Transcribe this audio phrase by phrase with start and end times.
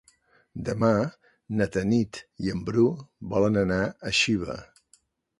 [0.67, 0.87] Demà
[1.59, 2.85] na Tanit i en Bru
[3.33, 4.57] volen anar a Xiva.